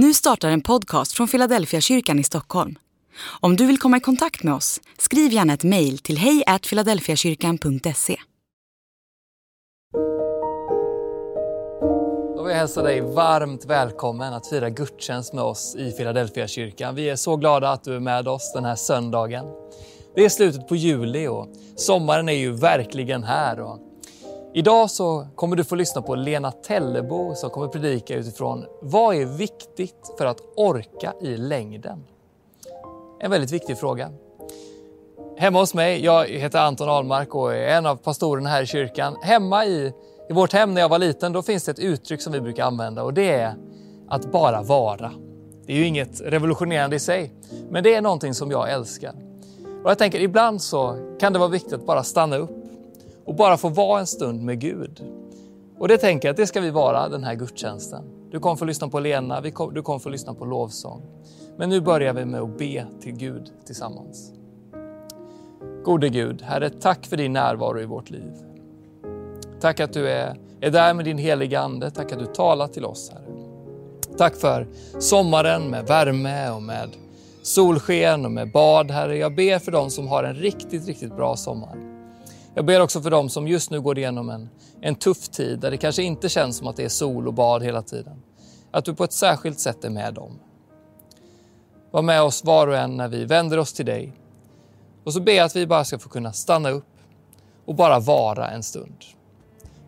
[0.00, 2.78] Nu startar en podcast från Philadelphia kyrkan i Stockholm.
[3.40, 8.16] Om du vill komma i kontakt med oss, skriv gärna ett mejl till hejfiladelfiakyrkan.se.
[12.36, 16.94] Då vill jag hälsa dig varmt välkommen att fira gudstjänst med oss i Philadelphia kyrkan.
[16.94, 19.44] Vi är så glada att du är med oss den här söndagen.
[20.14, 23.87] Det är slutet på juli och sommaren är ju verkligen här.
[24.54, 29.26] Idag så kommer du få lyssna på Lena Tellebo som kommer predika utifrån vad är
[29.26, 32.04] viktigt för att orka i längden?
[33.20, 34.10] En väldigt viktig fråga.
[35.36, 39.16] Hemma hos mig, jag heter Anton Ahlmark och är en av pastorerna här i kyrkan.
[39.22, 39.92] Hemma i,
[40.28, 42.64] i vårt hem när jag var liten, då finns det ett uttryck som vi brukar
[42.64, 43.54] använda och det är
[44.08, 45.12] att bara vara.
[45.66, 47.32] Det är ju inget revolutionerande i sig,
[47.70, 49.14] men det är någonting som jag älskar.
[49.84, 52.57] Och jag tänker ibland så kan det vara viktigt att bara stanna upp
[53.28, 55.04] och bara få vara en stund med Gud.
[55.78, 58.04] Och det tänker jag att det ska vi vara den här gudstjänsten.
[58.30, 61.02] Du kommer få lyssna på Lena, du kommer få lyssna på lovsång.
[61.56, 64.32] Men nu börjar vi med att be till Gud tillsammans.
[65.84, 68.32] Gode Gud, Herre, tack för din närvaro i vårt liv.
[69.60, 71.90] Tack att du är, är där med din heliga Ande.
[71.90, 73.34] Tack att du talar till oss, Herre.
[74.18, 74.66] Tack för
[74.98, 76.88] sommaren med värme och med
[77.42, 79.16] solsken och med bad, Herre.
[79.16, 81.97] Jag ber för dem som har en riktigt, riktigt bra sommar.
[82.58, 84.48] Jag ber också för dem som just nu går igenom en,
[84.80, 87.62] en tuff tid där det kanske inte känns som att det är sol och bad
[87.62, 88.22] hela tiden.
[88.70, 90.38] Att du på ett särskilt sätt är med dem.
[91.90, 94.12] Var med oss var och en när vi vänder oss till dig.
[95.04, 96.94] Och så ber jag att vi bara ska få kunna stanna upp
[97.64, 99.04] och bara vara en stund.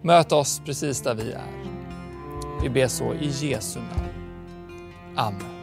[0.03, 1.65] Möt oss precis där vi är.
[2.63, 4.37] Vi ber så i Jesu namn.
[5.17, 5.60] Amen.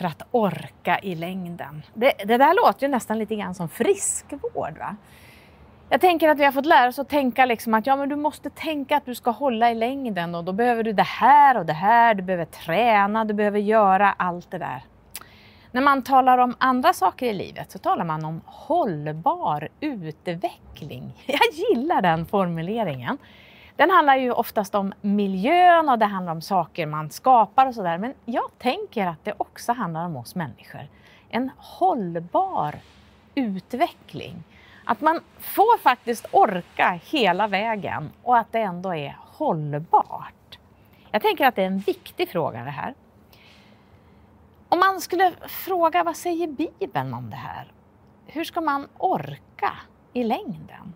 [0.00, 1.82] För att orka i längden?
[1.94, 4.78] Det, det där låter ju nästan lite grann som friskvård.
[4.78, 4.96] Va?
[5.88, 8.16] Jag tänker att vi har fått lära oss att tänka liksom att ja, men du
[8.16, 11.66] måste tänka att du ska hålla i längden och då behöver du det här och
[11.66, 12.14] det här.
[12.14, 14.84] Du behöver träna, du behöver göra allt det där.
[15.72, 21.12] När man talar om andra saker i livet så talar man om hållbar utveckling.
[21.26, 23.18] Jag gillar den formuleringen.
[23.80, 27.98] Den handlar ju oftast om miljön och det handlar om saker man skapar och sådär.
[27.98, 30.88] Men jag tänker att det också handlar om oss människor.
[31.28, 32.74] En hållbar
[33.34, 34.42] utveckling.
[34.84, 40.58] Att man får faktiskt orka hela vägen och att det ändå är hållbart.
[41.10, 42.94] Jag tänker att det är en viktig fråga det här.
[44.68, 47.72] Om man skulle fråga vad säger Bibeln om det här?
[48.26, 49.72] Hur ska man orka
[50.12, 50.94] i längden?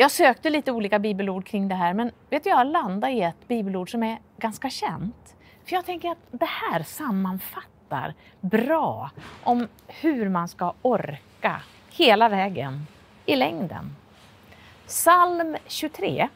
[0.00, 3.48] Jag sökte lite olika bibelord kring det här men vet du, jag landade i ett
[3.48, 5.36] bibelord som är ganska känt.
[5.64, 9.10] För jag tänker att det här sammanfattar bra
[9.42, 12.86] om hur man ska orka hela vägen
[13.26, 13.96] i längden.
[14.86, 16.28] Psalm 23,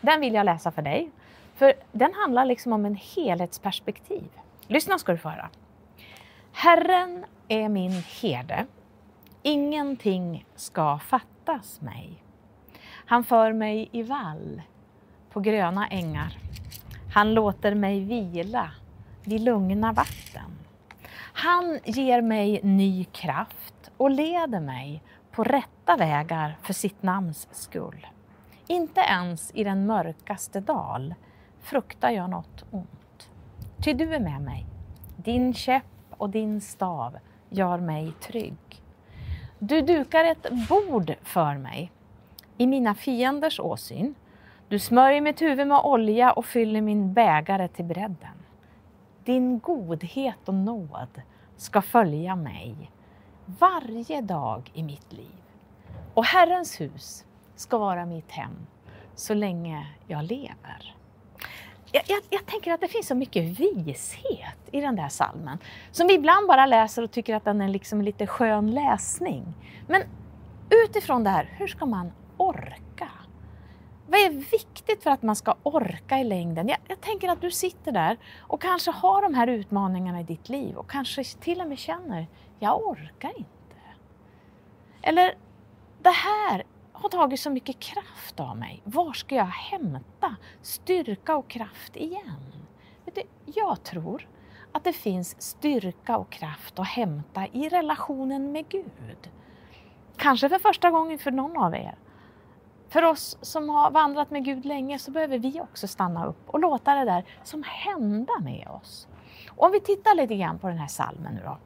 [0.00, 1.10] den vill jag läsa för dig.
[1.54, 4.28] För den handlar liksom om en helhetsperspektiv.
[4.66, 5.48] Lyssna ska du få höra.
[6.52, 8.66] Herren är min herde.
[9.42, 12.22] Ingenting ska fattas mig.
[13.10, 14.62] Han för mig i vall
[15.32, 16.38] på gröna ängar.
[17.14, 18.70] Han låter mig vila
[19.24, 20.58] vid lugna vatten.
[21.16, 28.06] Han ger mig ny kraft och leder mig på rätta vägar för sitt namns skull.
[28.66, 31.14] Inte ens i den mörkaste dal
[31.60, 33.30] fruktar jag något ont.
[33.84, 34.66] Ty du är med mig.
[35.16, 37.18] Din käpp och din stav
[37.48, 38.82] gör mig trygg.
[39.58, 41.92] Du dukar ett bord för mig
[42.60, 44.14] i mina fienders åsyn.
[44.68, 48.44] Du smörjer mitt huvud med olja och fyller min bägare till bredden.
[49.24, 51.22] Din godhet och nåd
[51.56, 52.90] ska följa mig
[53.44, 55.42] varje dag i mitt liv.
[56.14, 57.24] Och Herrens hus
[57.56, 58.66] ska vara mitt hem
[59.14, 60.94] så länge jag lever.
[61.92, 65.58] Jag, jag, jag, tänker att det finns så mycket vishet i den där salmen
[65.90, 69.54] som vi ibland bara läser och tycker att den är liksom lite skön läsning.
[69.86, 70.02] Men
[70.84, 73.08] utifrån det här, hur ska man orka?
[74.06, 76.68] Vad är viktigt för att man ska orka i längden?
[76.68, 80.48] Jag, jag tänker att du sitter där och kanske har de här utmaningarna i ditt
[80.48, 82.26] liv och kanske till och med känner,
[82.58, 83.50] jag orkar inte.
[85.02, 85.34] Eller,
[86.02, 88.82] det här har tagit så mycket kraft av mig.
[88.84, 92.66] Var ska jag hämta styrka och kraft igen?
[93.04, 94.28] Vet du, jag tror
[94.72, 99.30] att det finns styrka och kraft att hämta i relationen med Gud.
[100.16, 101.94] Kanske för första gången för någon av er.
[102.90, 106.60] För oss som har vandrat med Gud länge så behöver vi också stanna upp och
[106.60, 109.08] låta det där som hända med oss.
[109.50, 111.58] Och om vi tittar lite grann på den här salmen nu då.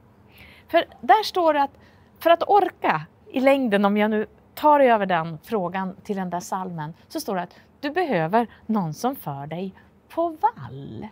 [0.68, 1.78] För där står det att
[2.18, 6.40] för att orka i längden, om jag nu tar över den frågan till den där
[6.40, 9.74] salmen, så står det att du behöver någon som för dig
[10.08, 11.08] på vall.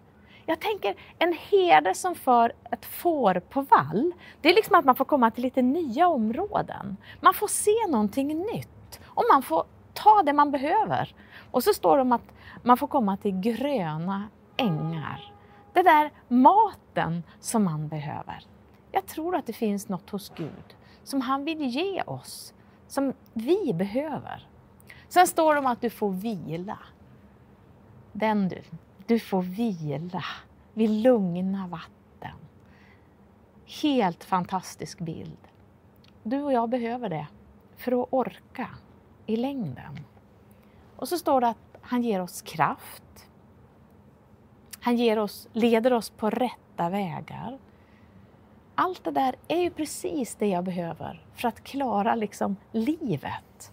[0.47, 4.97] Jag tänker en herde som för ett får på vall, det är liksom att man
[4.97, 6.97] får komma till lite nya områden.
[7.21, 11.15] Man får se någonting nytt och man får ta det man behöver.
[11.51, 12.33] Och så står det om att
[12.63, 15.33] man får komma till gröna ängar.
[15.73, 18.47] Det där maten som man behöver.
[18.93, 22.55] Jag tror att det finns något hos Gud som han vill ge oss,
[22.89, 24.49] som vi behöver.
[25.09, 26.79] Sen står det om att du får vila.
[28.13, 28.63] Den du,
[29.07, 30.25] du får vila
[30.75, 32.37] vid lugna vatten.
[33.83, 35.39] Helt fantastisk bild.
[36.23, 37.27] Du och jag behöver det
[37.77, 38.69] för att orka
[39.33, 39.99] i längden.
[40.97, 43.29] Och så står det att han ger oss kraft.
[44.81, 47.59] Han ger oss, leder oss på rätta vägar.
[48.75, 53.73] Allt det där är ju precis det jag behöver för att klara liksom livet.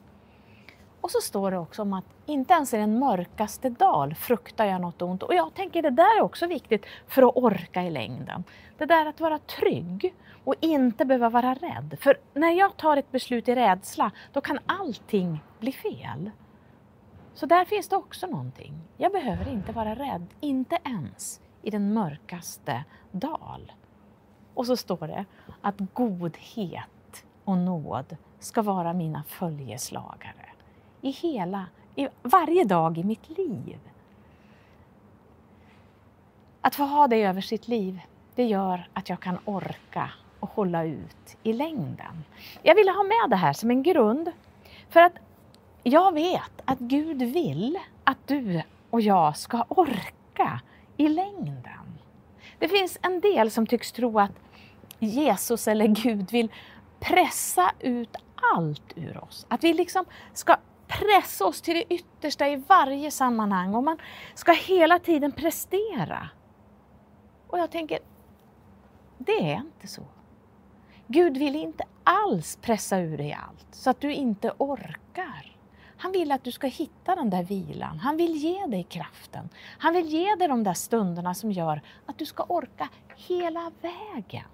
[1.01, 4.81] Och så står det också om att inte ens i den mörkaste dal fruktar jag
[4.81, 5.23] något ont.
[5.23, 8.43] Och jag tänker det där är också viktigt för att orka i längden.
[8.77, 10.13] Det där att vara trygg
[10.43, 11.97] och inte behöva vara rädd.
[12.01, 16.31] För när jag tar ett beslut i rädsla, då kan allting bli fel.
[17.33, 18.73] Så där finns det också någonting.
[18.97, 23.71] Jag behöver inte vara rädd, inte ens i den mörkaste dal.
[24.53, 25.25] Och så står det
[25.61, 30.48] att godhet och nåd ska vara mina följeslagare
[31.01, 31.65] i hela,
[31.95, 33.79] i varje dag i mitt liv.
[36.61, 37.99] Att få ha det över sitt liv,
[38.35, 42.23] det gör att jag kan orka och hålla ut i längden.
[42.63, 44.31] Jag ville ha med det här som en grund
[44.89, 45.13] för att
[45.83, 50.61] jag vet att Gud vill att du och jag ska orka
[50.97, 51.99] i längden.
[52.59, 54.31] Det finns en del som tycks tro att
[54.99, 56.51] Jesus eller Gud vill
[56.99, 58.15] pressa ut
[58.55, 59.45] allt ur oss.
[59.49, 60.55] Att vi liksom ska
[60.89, 63.97] pressa oss till det yttersta i varje sammanhang och man
[64.33, 66.29] ska hela tiden prestera.
[67.47, 67.99] Och jag tänker,
[69.17, 70.03] det är inte så.
[71.07, 75.57] Gud vill inte alls pressa ur dig allt så att du inte orkar.
[75.97, 77.99] Han vill att du ska hitta den där vilan.
[77.99, 79.49] Han vill ge dig kraften.
[79.77, 84.47] Han vill ge dig de där stunderna som gör att du ska orka hela vägen.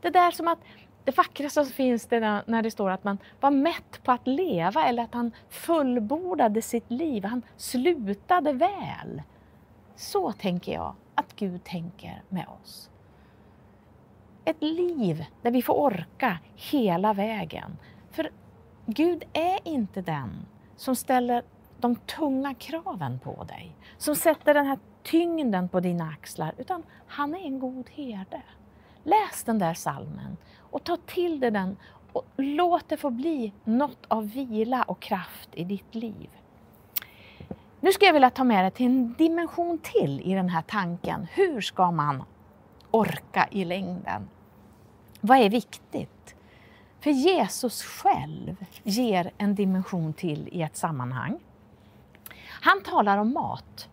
[0.00, 0.58] Det där som att
[1.08, 4.84] det vackraste som finns det när- det står att man var mätt på att leva
[4.84, 7.24] eller att han fullbordade sitt liv.
[7.24, 9.22] Han slutade väl.
[9.96, 12.90] Så tänker jag att Gud tänker med oss.
[14.44, 17.78] Ett liv där vi får orka hela vägen.
[18.10, 18.30] För
[18.86, 20.46] Gud är inte den
[20.76, 21.42] som ställer
[21.80, 27.34] de tunga kraven på dig, som sätter den här tyngden på dina axlar, utan han
[27.34, 28.42] är en god herde.
[29.04, 30.36] Läs den där salmen
[30.70, 31.76] och ta till dig den
[32.12, 36.28] och låt det få bli något av vila och kraft i ditt liv.
[37.80, 41.26] Nu ska jag vilja ta med dig till en dimension till i den här tanken.
[41.32, 42.22] Hur ska man
[42.90, 44.28] orka i längden?
[45.20, 46.34] Vad är viktigt?
[47.00, 51.38] För Jesus själv ger en dimension till i ett sammanhang.
[52.60, 53.88] Han talar om mat.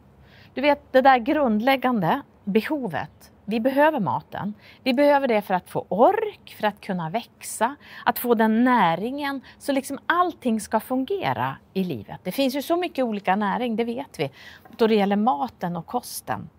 [0.53, 3.31] Du vet det där grundläggande behovet.
[3.45, 4.53] Vi behöver maten.
[4.83, 7.75] Vi behöver det för att få ork, för att kunna växa,
[8.05, 12.19] att få den näringen så liksom allting ska fungera i livet.
[12.23, 14.31] Det finns ju så mycket olika näring, det vet vi,
[14.77, 16.49] då det gäller maten och kosten.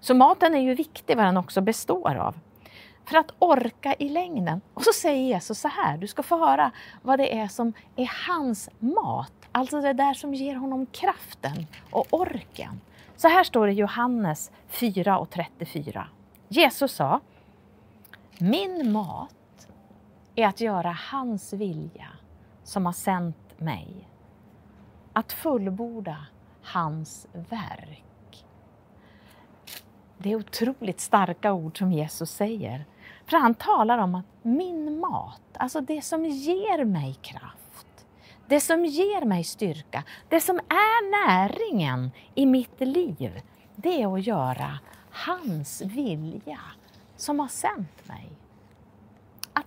[0.00, 2.34] Så maten är ju viktig vad den också består av
[3.04, 4.60] för att orka i längden.
[4.74, 6.70] Och så säger Jesus så här, du ska få höra
[7.02, 9.32] vad det är som är hans mat.
[9.52, 12.80] Alltså det där som ger honom kraften och orken.
[13.16, 16.06] Så här står det i Johannes 4 och 34.
[16.48, 17.20] Jesus sa,
[18.38, 19.68] min mat
[20.34, 22.08] är att göra hans vilja
[22.64, 24.08] som har sänt mig.
[25.12, 26.26] Att fullborda
[26.62, 28.44] hans verk.
[30.18, 32.84] Det är otroligt starka ord som Jesus säger.
[33.26, 38.06] För han talar om att min mat, alltså det som ger mig kraft,
[38.46, 43.40] det som ger mig styrka, det som är näringen i mitt liv,
[43.76, 44.78] det är att göra
[45.14, 46.60] hans vilja
[47.16, 48.28] som har sänt mig.
[49.52, 49.66] Att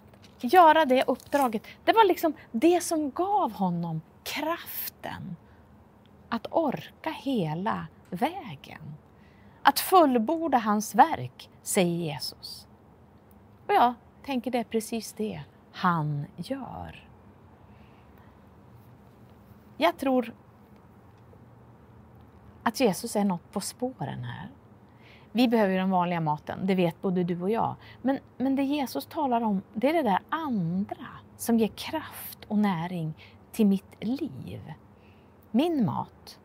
[0.53, 5.35] göra det uppdraget, det var liksom det som gav honom kraften
[6.29, 8.93] att orka hela vägen.
[9.61, 12.67] Att fullborda hans verk, säger Jesus.
[13.67, 17.09] Och jag tänker det är precis det han gör.
[19.77, 20.33] Jag tror
[22.63, 24.49] att Jesus är något på spåren här.
[25.31, 27.75] Vi behöver ju den vanliga maten, det vet både du och jag.
[28.01, 31.07] Men, men det Jesus talar om, det är det där andra
[31.37, 33.13] som ger kraft och näring
[33.51, 34.73] till mitt liv.
[35.51, 36.39] Min mat,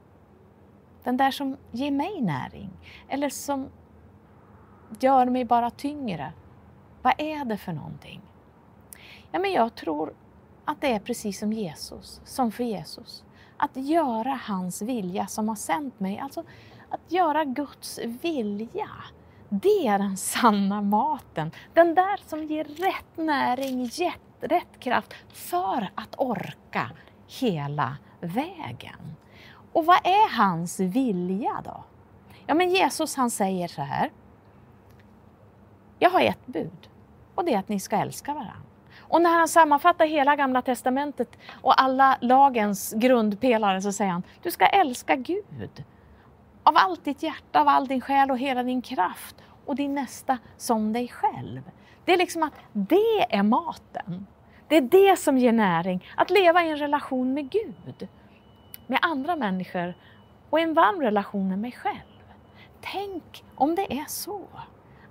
[1.05, 2.71] den där som ger mig näring
[3.09, 3.69] eller som
[5.01, 6.33] gör mig bara tyngre.
[7.03, 8.21] Vad är det för någonting?
[9.33, 10.15] Ja, men jag tror
[10.65, 13.25] att det är precis som Jesus, som för Jesus.
[13.57, 16.45] Att göra hans vilja som har sänt mig, alltså
[16.93, 18.89] att göra Guds vilja.
[19.49, 21.51] Det är den sanna maten.
[21.75, 23.91] Den där som ger rätt näring,
[24.41, 26.91] rätt kraft för att orka
[27.41, 29.17] hela vägen.
[29.73, 31.85] Och vad är hans vilja då?
[32.47, 34.11] Ja, men Jesus han säger så här.
[35.99, 36.89] Jag har ett bud
[37.35, 38.57] och det är att ni ska älska varandra.
[39.01, 44.51] Och när han sammanfattar hela Gamla Testamentet och alla lagens grundpelare så säger han, du
[44.51, 45.85] ska älska Gud.
[46.63, 50.39] Av allt ditt hjärta, av all din själ och hela din kraft och din nästa
[50.57, 51.71] som dig själv.
[52.05, 54.27] Det är liksom att det är maten.
[54.69, 58.09] Det är det som ger näring, att leva i en relation med Gud,
[58.87, 59.95] med andra människor
[60.51, 61.97] och i en varm relation med mig själv.
[62.81, 64.47] Tänk om det är så,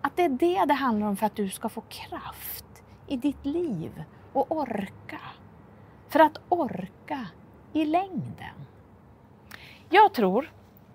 [0.02, 3.46] att det är det det handlar om för att du ska få kraft i ditt
[3.46, 4.04] liv
[4.34, 5.20] och orka.
[6.10, 7.28] För att orka
[7.74, 8.66] i längden.
[9.90, 10.52] Jag tror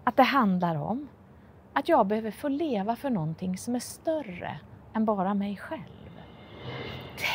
[0.07, 1.09] att det handlar om
[1.73, 4.61] att jag behöver få leva för någonting som är större
[4.95, 6.21] än bara mig själv.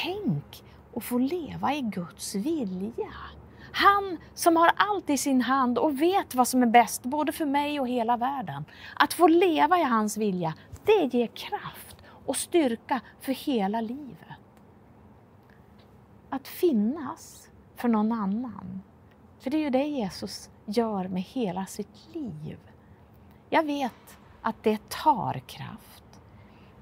[0.03, 0.63] Tänk
[0.95, 3.13] att få leva i Guds vilja.
[3.71, 7.45] Han som har allt i sin hand och vet vad som är bäst både för
[7.45, 8.65] mig och hela världen.
[8.95, 10.53] Att få leva i hans vilja,
[10.85, 14.39] det ger kraft och styrka för hela livet.
[16.29, 18.81] Att finnas för någon annan.
[19.39, 22.57] För det är ju det Jesus gör med hela sitt liv.
[23.49, 26.21] Jag vet att det tar kraft.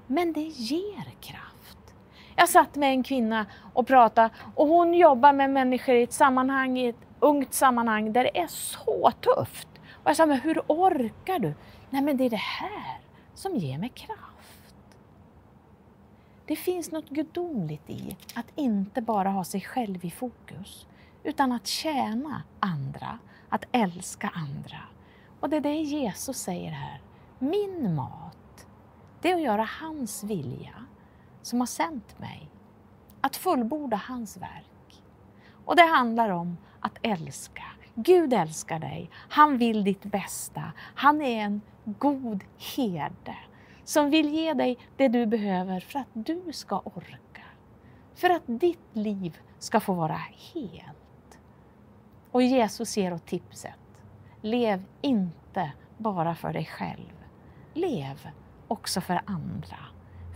[0.06, 1.94] Men det ger kraft.
[2.36, 6.78] Jag satt med en kvinna och pratade och hon jobbar med människor i ett sammanhang,
[6.78, 9.68] i ett ungt sammanhang där det är så tufft.
[9.90, 11.54] Och jag sa, men hur orkar du?
[11.90, 13.00] Nej, men det är det här
[13.34, 14.98] som ger mig kraft.
[16.46, 20.86] Det finns något gudomligt i att inte bara ha sig själv i fokus,
[21.22, 24.80] utan att tjäna andra, att älska andra.
[25.40, 27.00] Och det är det Jesus säger här.
[27.38, 28.66] Min mat,
[29.20, 30.84] det är att göra hans vilja
[31.42, 32.50] som har sänt mig.
[33.20, 35.02] Att fullborda hans verk.
[35.64, 37.64] Och det handlar om att älska.
[37.94, 39.10] Gud älskar dig.
[39.28, 40.72] Han vill ditt bästa.
[40.94, 42.44] Han är en god
[42.76, 43.36] herde
[43.84, 47.42] som vill ge dig det du behöver för att du ska orka.
[48.14, 50.20] För att ditt liv ska få vara
[50.54, 50.96] helt.
[52.32, 53.72] Och Jesus ger oss tipset.
[54.40, 57.12] Lev inte bara för dig själv.
[57.74, 58.28] Lev
[58.68, 59.78] också för andra.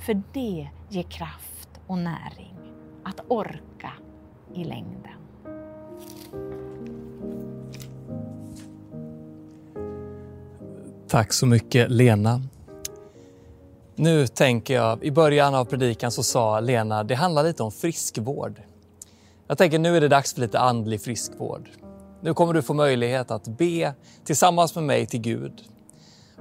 [0.07, 2.57] För det ger kraft och näring.
[3.05, 3.93] Att orka
[4.55, 5.13] i längden.
[11.09, 12.43] Tack så mycket Lena.
[13.97, 18.63] Nu tänker jag, i början av predikan så sa Lena, det handlar lite om friskvård.
[19.47, 21.69] Jag tänker nu är det dags för lite andlig friskvård.
[22.25, 25.63] Nu kommer du få möjlighet att be tillsammans med mig till Gud.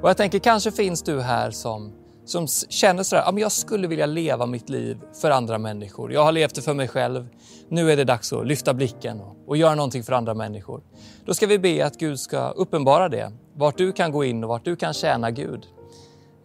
[0.01, 1.93] Och jag tänker kanske finns du här som,
[2.25, 6.13] som känner sådär, ja, men jag skulle vilja leva mitt liv för andra människor.
[6.13, 7.27] Jag har levt det för mig själv.
[7.69, 10.83] Nu är det dags att lyfta blicken och, och göra någonting för andra människor.
[11.25, 14.49] Då ska vi be att Gud ska uppenbara det, vart du kan gå in och
[14.49, 15.65] vart du kan tjäna Gud.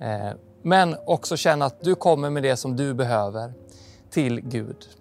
[0.00, 3.52] Eh, men också känna att du kommer med det som du behöver
[4.11, 4.98] till Gud.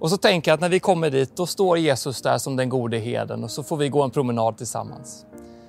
[0.00, 2.68] Och så tänker jag att när vi kommer dit, då står Jesus där som den
[2.68, 5.26] gode heden och så får vi gå en promenad tillsammans.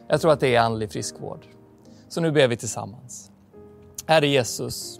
[0.08, 1.45] Jag tror att det är andlig friskvård.
[2.10, 3.32] Så nu ber vi tillsammans.
[4.05, 4.99] Herre Jesus,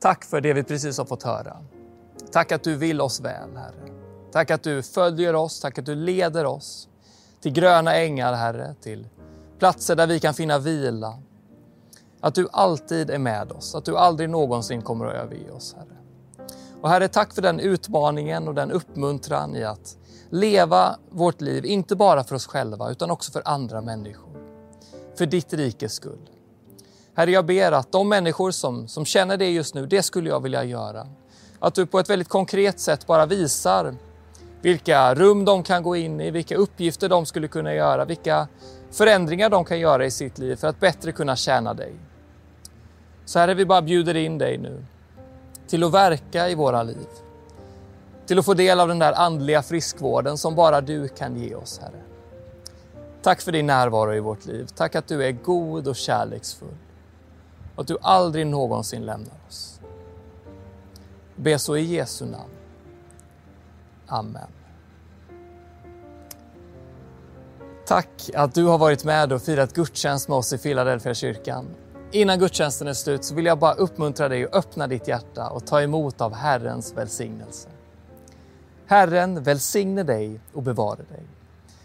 [0.00, 1.56] tack för det vi precis har fått höra.
[2.32, 3.92] Tack att du vill oss väl, Herre.
[4.32, 6.88] Tack att du följer oss, tack att du leder oss
[7.40, 9.08] till gröna ängar, Herre, till
[9.58, 11.18] platser där vi kan finna vila.
[12.20, 15.93] Att du alltid är med oss, att du aldrig någonsin kommer att överge oss, Herre.
[16.84, 19.96] Och Herre, tack för den utmaningen och den uppmuntran i att
[20.30, 24.32] leva vårt liv, inte bara för oss själva utan också för andra människor.
[25.18, 26.30] För ditt rikes skull.
[27.14, 30.42] Herre, jag ber att de människor som, som känner det just nu, det skulle jag
[30.42, 31.06] vilja göra.
[31.58, 33.96] Att du på ett väldigt konkret sätt bara visar
[34.62, 38.48] vilka rum de kan gå in i, vilka uppgifter de skulle kunna göra, vilka
[38.90, 41.94] förändringar de kan göra i sitt liv för att bättre kunna tjäna dig.
[43.24, 44.84] Så Herre, vi bara bjuder in dig nu
[45.66, 47.08] till att verka i våra liv.
[48.26, 51.78] Till att få del av den där andliga friskvården som bara du kan ge oss,
[51.78, 52.02] Herre.
[53.22, 54.68] Tack för din närvaro i vårt liv.
[54.76, 56.76] Tack att du är god och kärleksfull.
[57.74, 59.80] Och att du aldrig någonsin lämnar oss.
[61.36, 62.50] Be så i Jesu namn.
[64.06, 64.48] Amen.
[67.86, 71.66] Tack att du har varit med och firat gudstjänst med oss i Philadelphia kyrkan.
[72.14, 75.66] Innan gudstjänsten är slut så vill jag bara uppmuntra dig att öppna ditt hjärta och
[75.66, 77.68] ta emot av Herrens välsignelse.
[78.86, 81.22] Herren välsigne dig och bevare dig.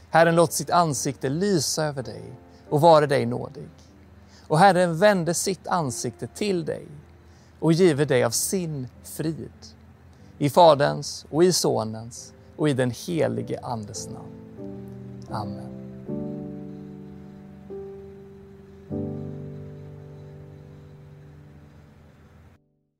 [0.10, 2.24] Herren låt sitt ansikte lysa över dig
[2.70, 3.70] och vare dig nådig.
[4.48, 6.88] Och Herren vände sitt ansikte till dig
[7.60, 9.52] och give dig av sin frid.
[10.38, 14.36] I Faderns och i Sonens och i den helige Andes namn.
[15.30, 15.69] Amen.